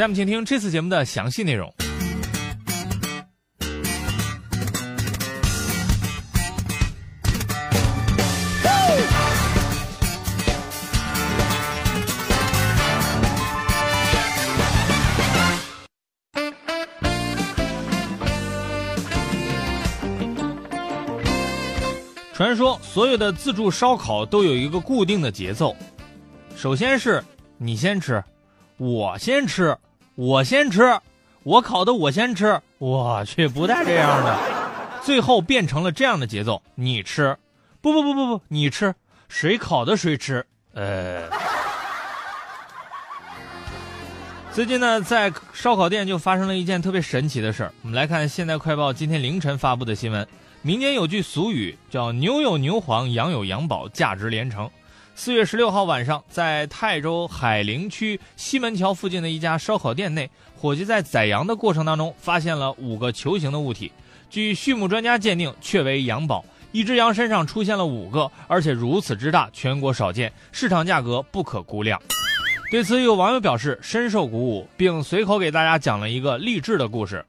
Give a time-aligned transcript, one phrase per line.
[0.00, 1.70] 下面请听这次节目的详细内容。
[22.32, 25.76] 传说所有的自助烧烤都有一个固定的节奏，
[26.56, 27.22] 首先是
[27.58, 28.24] 你先吃，
[28.78, 29.76] 我先吃，
[30.20, 31.00] 我先吃，
[31.44, 34.38] 我烤的我先吃，我去不带这样的，
[35.02, 37.34] 最后变成了这样的节奏：你吃，
[37.80, 38.94] 不不不不不，你吃，
[39.30, 40.44] 谁烤的谁吃。
[40.74, 41.26] 呃，
[44.52, 47.72] 最近呢，在烧烤店就发生了一件特别神奇的事儿。
[47.80, 50.28] 我们来看《现代快报》今天凌晨发布的新闻。
[50.60, 54.70] 民间有句俗语叫“牛有牛黄，羊有羊宝，价值连城”。
[55.22, 63.92] 四月十六号晚上，在泰州海陵区西门桥附近的一家烧烤店内，伙计在宰羊的过程当中发现了五个球形的物体。
[64.30, 66.42] 据畜牧专家鉴定，确为羊宝。
[66.72, 72.00] 一只羊身上出现了五个，而且如此之大，全国少见，市场价格不可估量。
[72.70, 77.22] 对此，有网友表示深受鼓舞，并随口给大家讲了一个励志的故事。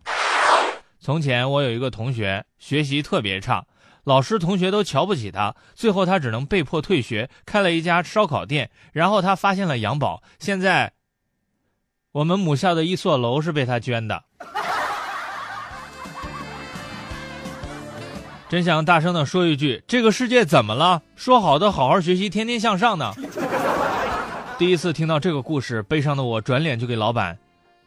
[1.01, 3.65] 从前我有一个同学，学习特别差，
[4.03, 8.69] 老师同学都瞧不起他，最后他只能被迫退学，开了一家烧烤店。
[8.91, 10.93] 然后他发现了羊宝，现在
[12.11, 14.23] 我们母校的一座楼是被他捐的。
[18.49, 21.01] 真想大声的说一句：这个世界怎么了？
[21.15, 23.13] 说好的好好学习，天天向上呢？
[24.57, 27.37] 第一次听到这个故事，悲伤的我转脸就给老板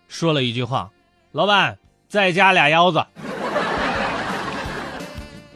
[0.09, 0.91] 说了一句话：
[1.33, 1.77] 老板。
[2.07, 3.05] 再加俩腰子。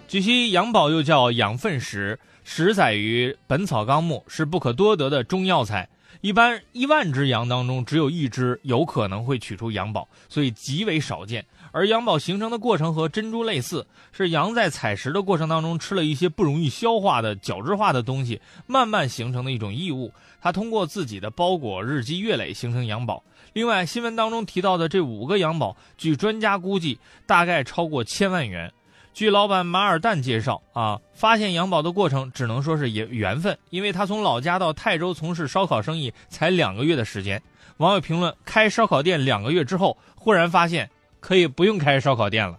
[0.08, 5.86] 据悉，羊宝又叫养分石，石载于《本草纲目》，是不可多得的中药材。
[6.22, 11.44] 一般一万只羊当中，只有一只有可能会取出羊宝，所以极为少见。
[11.72, 20.10] 而羊宝形成的过程和珍珠类似，是羊在采食的过程当中吃了一些不容易消化的角质化的东西，慢慢形成的一种异物。
[20.40, 23.22] 它通过自己的包裹日积月累形成羊宝。
[23.52, 28.72] 另外，新闻当中提到的这五个羊宝，据专家估计，大概超过千万元。
[29.18, 37.42] 据老板马尔旦介绍，啊，发现羊宝的过程只能说是缘缘分，因为他从老家到泰州从事烧烤生意才两个月的时间。
[37.78, 42.56] 网友评论：开烧烤店两个月之后，忽然发现可以不用开烧烤店了。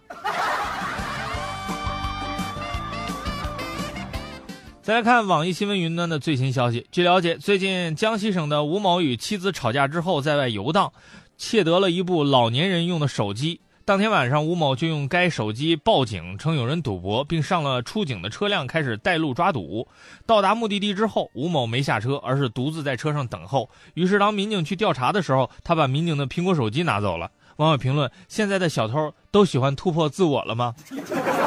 [4.82, 6.86] 再来看网易新闻云端的最新消息。
[6.92, 10.92] 据了解，最近江西省的吴某与妻子吵架之后，在外游荡，
[11.38, 13.62] 窃得了一部老年人用的手机。
[13.90, 19.88] 当天晚上，吴某就用该手机报警，称有人赌博，并上了出警的车辆，开始带路抓赌。
[20.28, 23.68] 到达目的地之后，吴某没下车，而是独自在车上等候。
[23.96, 27.32] 于是，当民警去调查的时候，他把民警的苹果手机拿走了。
[27.56, 30.76] 网友评论：现在的小偷都喜欢突破自我了吗？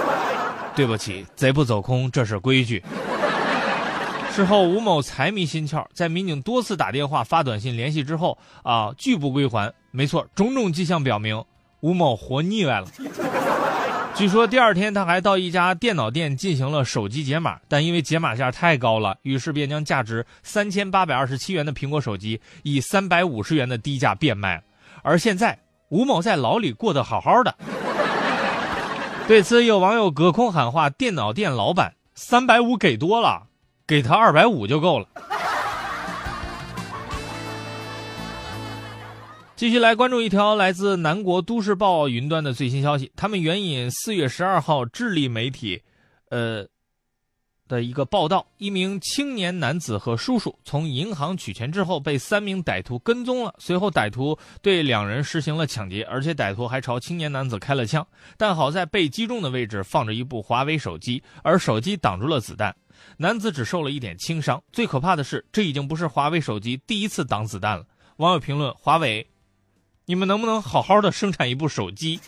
[0.74, 2.82] 对不起，贼不走空，这是规矩。
[4.32, 9.72] 事后，吴某财迷心窍，在民警多次打电话、发短信联系之后，啊，拒不归还。
[9.92, 11.44] 没错，种种迹象表明，
[11.82, 12.86] 吴某活腻歪了。
[14.14, 24.62] 据说第二天他还到一家电脑店进行了手机解码，但因为解码价太高了，于是便将价值三千八百二十七元的苹果手机以三百五十元的低价变卖了。
[25.02, 27.54] 而现在，吴某在牢里过得好好的。
[29.26, 33.48] 对此，有网友隔空喊话：“电脑店老板，三百五给多了。”
[33.84, 35.08] 给他二百五就够了。
[39.62, 45.80] 继续来关注一条来自南国都市报云端的最新消息，他们援引四月十二号智利媒体，
[46.30, 46.66] 呃。
[47.68, 53.54] 的一个报道，一名青年男子和叔叔从银行取钱之后，被三名歹徒跟踪了。
[53.60, 58.04] 随后，歹徒对两人实行了抢劫，而且歹徒还朝青年男子开了枪。
[58.36, 62.74] 但好在被击中的位置放着一部华为手机，而手机挡住了子弹，
[63.16, 64.60] 男子只受了一点轻伤。
[64.72, 67.86] 最可怕的是，这已经不是华为手机第一次挡子弹了。
[68.16, 69.26] 网友评论：华为，
[70.04, 72.20] 你们能不能好好的生产一部手机？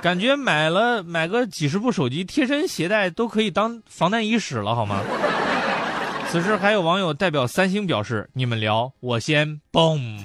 [0.00, 5.00] 感觉买了买个几十部手机贴身携带都可以当防弹衣使了，好吗？
[6.30, 10.18] 此时还有网友代表三星表示：“你们聊，我先嘣。”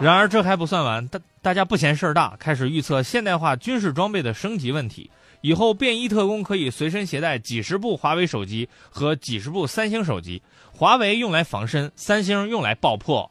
[0.00, 5.10] 然而这还不算完，大大家不嫌事儿大，开始预测现代化军事装备的升级问题。
[5.40, 13.30] 以后便衣特工可以随身携带几十部华为手机和几十部三星手机，华为用来防身，三星用来爆破，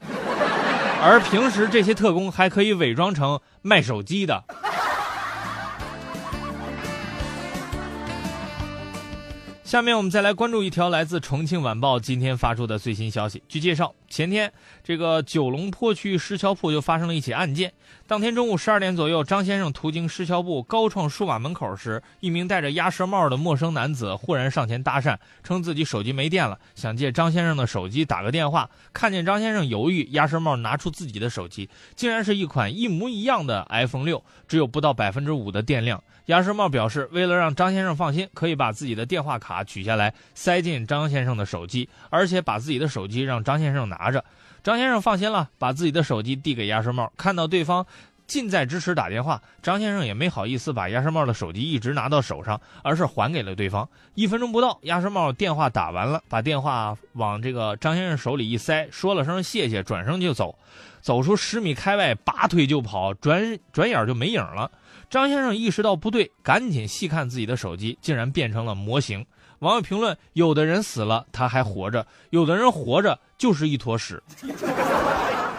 [1.00, 4.44] 而平时这些特工还可以伪装成卖手机的。
[9.64, 13.44] 下面我们再来关注一条来自重庆晚报今天发出的最新消息。
[13.50, 14.52] 据介绍，前天
[14.84, 17.72] 这个九龙坡区石桥铺就发生了一起案件。
[18.08, 28.70] 当天中午十二点左右，张先生途经石桥铺高创数码门口时，一名戴着鸭舌帽的陌生男子忽然上前搭讪，称自己手机没电了，想借张先生的手机打个电话。
[28.94, 36.02] 看见张先生犹豫，鸭舌帽拿出自己的手机，竟然是一款一模一样的 iPhone 六，只有不到百分之五的电量。
[36.28, 44.24] 鸭舌帽表示，为了让张先生放心，可以把自己的电话卡取下来塞进张先生的手机，而且把自己的手机让张先生拿拿着。
[44.64, 47.86] 张先生放心了，把自己的手机递给鸭舌帽，看到对方
[48.26, 53.88] 近在咫尺打电话，张先生也没好意思把鸭舌帽的手机一直拿到手上，而是还给了对方。
[54.16, 60.58] 一分钟不到，鸭舌帽电话打完了，把电话往这个张先生手里一塞，说了声谢谢，转身就走。
[61.00, 64.70] 走出十米开外，拔腿就跑，转转眼就没影了。
[65.10, 69.26] 张先生意识到不对，赶紧细看自己的手机，竟然变成了模型。
[69.60, 72.02] 网友评论：有的人死了，他还活着；
[72.32, 74.22] 有的人活着就是一坨屎。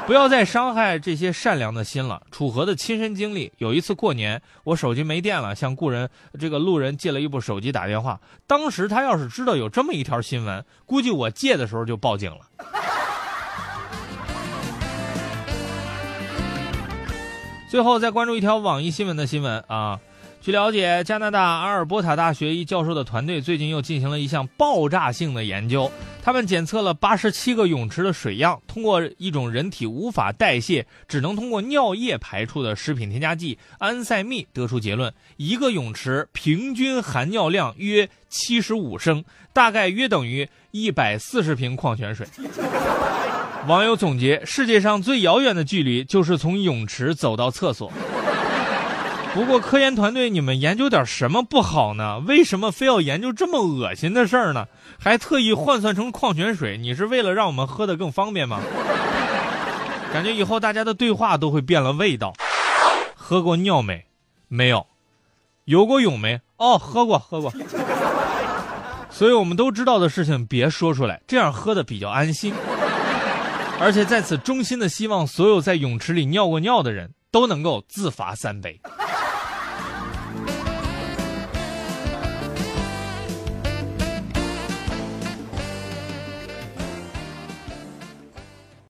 [0.07, 2.23] 不要再伤害这些善良的心了。
[2.31, 6.09] 楚河的亲身经历：有一次过年，我手机没电了，向故人
[6.41, 8.19] 这个路人借了一部手机打电话。
[8.47, 12.39] 当时他要是知道有这么一条新闻，估计我借的时候就报警了。
[17.71, 20.01] 最后再关注一条网易新闻的新闻啊，
[20.41, 25.91] 据了解，加拿大阿尔伯塔大学一教授的团队最近又进行了一项爆炸性的研究，
[26.23, 42.27] 他们检测了八十七个泳池的水样，通过一种人体无法代谢、只能通过尿液排出的食品添加剂安赛蜜，得出结论：一个泳池平均含尿量约七十五升，大概约等于一百四十瓶矿泉水。
[43.67, 47.93] 网友总结：世界上最遥远的距离就是从泳池走到厕所。
[49.35, 52.19] 不过，科研团队，你们研究点什么不好呢？
[52.21, 54.67] 为什么非要研究这么恶心的事儿呢？
[54.99, 58.61] 还特意换算成矿泉水，你是为了让我们喝的更方便吗？
[60.13, 62.33] 感觉以后大家的对话都会变了味道。
[63.15, 64.07] 喝过尿没？
[64.49, 64.87] 没有。
[65.67, 66.41] 游过泳没？
[66.57, 67.53] 哦，喝过，喝过。
[69.11, 72.55] 所以我们都知道的事情别说出来，这样喝的比较安心。
[73.79, 78.81] 而且在此衷心的希望，所有在泳池里尿过尿的人都能够自罚三杯。